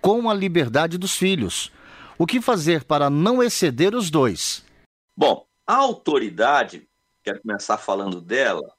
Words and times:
com 0.00 0.28
a 0.28 0.34
liberdade 0.34 0.98
dos 0.98 1.16
filhos. 1.16 1.70
O 2.18 2.26
que 2.26 2.40
fazer 2.40 2.84
para 2.84 3.08
não 3.08 3.42
exceder 3.42 3.94
os 3.94 4.10
dois? 4.10 4.64
Bom, 5.16 5.46
a 5.66 5.76
autoridade, 5.76 6.88
quero 7.22 7.40
começar 7.40 7.78
falando 7.78 8.20
dela, 8.20 8.72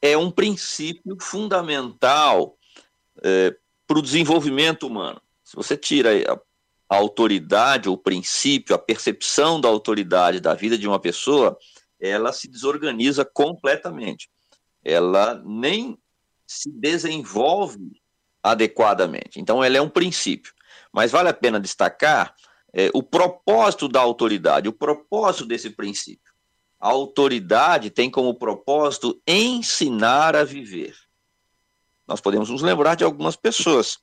é 0.00 0.16
um 0.16 0.30
princípio 0.30 1.16
fundamental 1.20 2.56
é, 3.22 3.54
para 3.86 3.98
o 3.98 4.02
desenvolvimento 4.02 4.86
humano. 4.86 5.20
Se 5.42 5.56
você 5.56 5.76
tira 5.76 6.10
a, 6.32 6.38
a 6.88 6.96
autoridade, 6.96 7.88
o 7.88 7.96
princípio, 7.96 8.74
a 8.74 8.78
percepção 8.78 9.60
da 9.60 9.68
autoridade 9.68 10.40
da 10.40 10.54
vida 10.54 10.76
de 10.76 10.86
uma 10.86 10.98
pessoa, 10.98 11.56
ela 12.00 12.32
se 12.32 12.48
desorganiza 12.48 13.24
completamente. 13.24 14.28
Ela 14.84 15.42
nem 15.44 15.98
se 16.46 16.70
desenvolve 16.70 18.02
adequadamente. 18.44 19.40
Então, 19.40 19.64
ela 19.64 19.78
é 19.78 19.80
um 19.80 19.88
princípio. 19.88 20.52
Mas 20.92 21.10
vale 21.10 21.30
a 21.30 21.34
pena 21.34 21.58
destacar 21.58 22.34
é, 22.74 22.90
o 22.92 23.02
propósito 23.02 23.88
da 23.88 24.00
autoridade, 24.00 24.68
o 24.68 24.72
propósito 24.72 25.46
desse 25.46 25.70
princípio. 25.70 26.32
A 26.78 26.88
autoridade 26.88 27.88
tem 27.88 28.10
como 28.10 28.34
propósito 28.34 29.18
ensinar 29.26 30.36
a 30.36 30.44
viver. 30.44 30.94
Nós 32.06 32.20
podemos 32.20 32.50
nos 32.50 32.60
lembrar 32.60 32.94
de 32.94 33.02
algumas 33.02 33.34
pessoas 33.34 33.98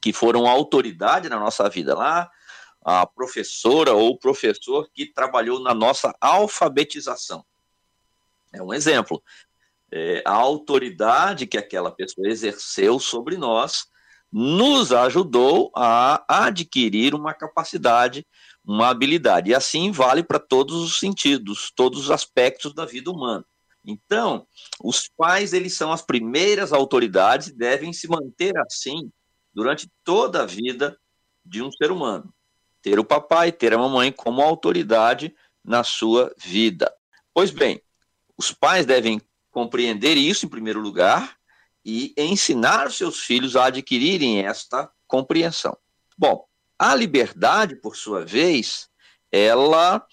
que 0.00 0.10
foram 0.12 0.46
autoridade 0.46 1.28
na 1.28 1.38
nossa 1.38 1.68
vida 1.68 1.94
lá, 1.94 2.30
a 2.82 3.06
professora 3.06 3.92
ou 3.92 4.18
professor 4.18 4.88
que 4.92 5.06
trabalhou 5.06 5.60
na 5.60 5.74
nossa 5.74 6.14
alfabetização. 6.20 7.44
É 8.52 8.62
um 8.62 8.72
exemplo 8.72 9.22
é, 9.96 10.20
a 10.26 10.32
autoridade 10.32 11.46
que 11.46 11.56
aquela 11.56 11.88
pessoa 11.88 12.26
exerceu 12.26 12.98
sobre 12.98 13.36
nós 13.36 13.86
nos 14.30 14.90
ajudou 14.92 15.70
a 15.72 16.24
adquirir 16.28 17.14
uma 17.14 17.32
capacidade, 17.32 18.26
uma 18.64 18.88
habilidade. 18.88 19.50
E 19.50 19.54
assim 19.54 19.92
vale 19.92 20.24
para 20.24 20.40
todos 20.40 20.74
os 20.82 20.98
sentidos, 20.98 21.72
todos 21.76 22.00
os 22.00 22.10
aspectos 22.10 22.74
da 22.74 22.84
vida 22.84 23.08
humana. 23.08 23.44
Então, 23.86 24.48
os 24.82 25.08
pais, 25.16 25.52
eles 25.52 25.74
são 25.74 25.92
as 25.92 26.02
primeiras 26.02 26.72
autoridades 26.72 27.46
e 27.46 27.56
devem 27.56 27.92
se 27.92 28.08
manter 28.08 28.58
assim 28.58 29.12
durante 29.54 29.88
toda 30.02 30.42
a 30.42 30.46
vida 30.46 30.98
de 31.44 31.62
um 31.62 31.70
ser 31.70 31.92
humano. 31.92 32.34
Ter 32.82 32.98
o 32.98 33.04
papai, 33.04 33.52
ter 33.52 33.72
a 33.72 33.78
mamãe 33.78 34.10
como 34.10 34.42
autoridade 34.42 35.32
na 35.64 35.84
sua 35.84 36.34
vida. 36.36 36.92
Pois 37.32 37.52
bem, 37.52 37.80
os 38.36 38.50
pais 38.50 38.84
devem 38.84 39.20
compreender 39.54 40.16
isso 40.16 40.44
em 40.44 40.48
primeiro 40.48 40.80
lugar 40.80 41.36
e 41.84 42.12
ensinar 42.18 42.90
seus 42.90 43.20
filhos 43.20 43.54
a 43.54 43.66
adquirirem 43.66 44.44
esta 44.44 44.90
compreensão. 45.06 45.76
Bom, 46.18 46.44
a 46.78 46.94
liberdade, 46.94 47.76
por 47.76 47.96
sua 47.96 48.24
vez, 48.24 48.88
ela 49.30 50.04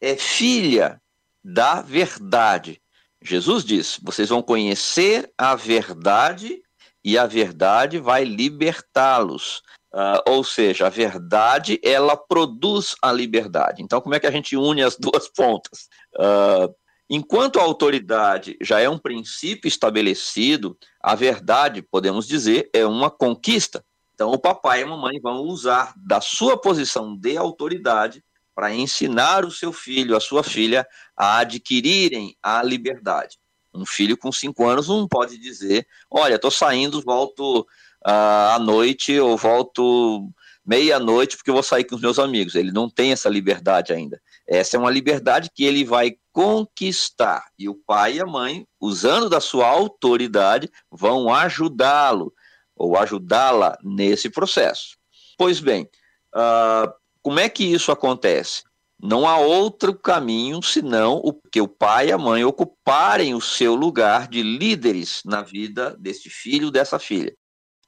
é 0.00 0.16
filha 0.16 1.00
da 1.44 1.80
verdade. 1.80 2.82
Jesus 3.22 3.64
diz: 3.64 4.00
vocês 4.02 4.28
vão 4.28 4.42
conhecer 4.42 5.32
a 5.38 5.54
verdade 5.54 6.60
e 7.04 7.16
a 7.16 7.26
verdade 7.26 7.98
vai 7.98 8.24
libertá-los. 8.24 9.62
Uh, 9.92 10.20
ou 10.26 10.44
seja, 10.44 10.86
a 10.86 10.90
verdade 10.90 11.80
ela 11.82 12.16
produz 12.16 12.94
a 13.00 13.10
liberdade. 13.10 13.82
Então, 13.82 14.00
como 14.00 14.14
é 14.14 14.20
que 14.20 14.26
a 14.26 14.30
gente 14.30 14.56
une 14.56 14.82
as 14.82 14.96
duas 14.96 15.28
pontas? 15.28 15.88
Uh, 16.14 16.74
Enquanto 17.10 17.58
a 17.58 17.62
autoridade 17.62 18.56
já 18.60 18.80
é 18.80 18.88
um 18.88 18.98
princípio 18.98 19.66
estabelecido, 19.66 20.76
a 21.00 21.14
verdade, 21.14 21.80
podemos 21.80 22.26
dizer, 22.26 22.68
é 22.72 22.84
uma 22.84 23.10
conquista. 23.10 23.82
Então, 24.14 24.30
o 24.30 24.38
papai 24.38 24.80
e 24.80 24.82
a 24.82 24.86
mamãe 24.86 25.18
vão 25.20 25.42
usar 25.42 25.94
da 25.96 26.20
sua 26.20 26.60
posição 26.60 27.16
de 27.16 27.36
autoridade 27.36 28.22
para 28.54 28.74
ensinar 28.74 29.44
o 29.44 29.50
seu 29.50 29.72
filho, 29.72 30.16
a 30.16 30.20
sua 30.20 30.42
filha, 30.42 30.86
a 31.16 31.38
adquirirem 31.38 32.36
a 32.42 32.62
liberdade. 32.62 33.38
Um 33.72 33.86
filho 33.86 34.16
com 34.16 34.32
cinco 34.32 34.66
anos 34.66 34.88
não 34.88 35.06
pode 35.06 35.38
dizer: 35.38 35.86
Olha, 36.10 36.34
estou 36.34 36.50
saindo, 36.50 37.00
volto 37.00 37.60
uh, 37.60 38.54
à 38.54 38.58
noite 38.58 39.18
ou 39.18 39.36
volto 39.36 40.28
meia-noite 40.68 41.34
porque 41.34 41.48
eu 41.48 41.54
vou 41.54 41.62
sair 41.62 41.84
com 41.84 41.96
os 41.96 42.02
meus 42.02 42.18
amigos. 42.18 42.54
Ele 42.54 42.70
não 42.70 42.90
tem 42.90 43.10
essa 43.10 43.30
liberdade 43.30 43.90
ainda. 43.90 44.20
Essa 44.46 44.76
é 44.76 44.78
uma 44.78 44.90
liberdade 44.90 45.50
que 45.54 45.64
ele 45.64 45.82
vai 45.82 46.16
conquistar. 46.30 47.46
E 47.58 47.70
o 47.70 47.74
pai 47.74 48.16
e 48.16 48.20
a 48.20 48.26
mãe, 48.26 48.66
usando 48.78 49.30
da 49.30 49.40
sua 49.40 49.66
autoridade, 49.66 50.70
vão 50.90 51.32
ajudá-lo 51.32 52.34
ou 52.76 52.98
ajudá-la 52.98 53.78
nesse 53.82 54.28
processo. 54.28 54.98
Pois 55.38 55.58
bem, 55.58 55.88
uh, 56.34 56.92
como 57.22 57.40
é 57.40 57.48
que 57.48 57.64
isso 57.64 57.90
acontece? 57.90 58.62
Não 59.00 59.26
há 59.26 59.38
outro 59.38 59.94
caminho 59.94 60.62
senão 60.62 61.16
o 61.24 61.32
que 61.32 61.62
o 61.62 61.68
pai 61.68 62.08
e 62.08 62.12
a 62.12 62.18
mãe 62.18 62.44
ocuparem 62.44 63.34
o 63.34 63.40
seu 63.40 63.74
lugar 63.74 64.28
de 64.28 64.42
líderes 64.42 65.22
na 65.24 65.40
vida 65.40 65.96
deste 65.98 66.28
filho, 66.28 66.70
dessa 66.70 66.98
filha. 66.98 67.34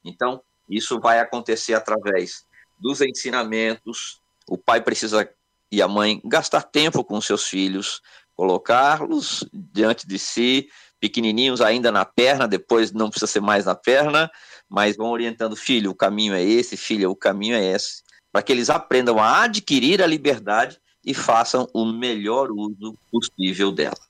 Então, 0.03 0.41
isso 0.69 0.99
vai 0.99 1.19
acontecer 1.19 1.75
através 1.75 2.45
dos 2.81 3.01
ensinamentos. 3.01 4.21
O 4.49 4.57
pai 4.57 4.81
precisa 4.81 5.29
e 5.71 5.81
a 5.81 5.87
mãe 5.87 6.21
gastar 6.25 6.63
tempo 6.63 7.05
com 7.05 7.21
seus 7.21 7.47
filhos, 7.47 8.01
colocá-los 8.35 9.45
diante 9.53 10.07
de 10.07 10.19
si, 10.19 10.69
pequenininhos 10.99 11.61
ainda 11.61 11.93
na 11.93 12.05
perna, 12.05 12.49
depois 12.49 12.93
não 12.93 13.09
precisa 13.09 13.31
ser 13.31 13.41
mais 13.41 13.67
na 13.67 13.75
perna, 13.75 14.31
mas 14.69 14.97
vão 14.97 15.11
orientando, 15.11 15.55
filho, 15.57 15.91
o 15.91 15.95
caminho 15.95 16.35
é 16.35 16.43
esse, 16.43 16.77
filha, 16.77 17.09
o 17.09 17.17
caminho 17.17 17.55
é 17.55 17.65
esse, 17.65 18.03
para 18.33 18.43
que 18.43 18.53
eles 18.53 18.69
aprendam 18.69 19.19
a 19.19 19.45
adquirir 19.45 20.03
a 20.03 20.07
liberdade 20.07 20.81
e 21.05 21.15
façam 21.15 21.69
o 21.73 21.85
melhor 21.85 22.51
uso 22.51 22.97
possível 23.11 23.73
dela. 23.73 24.10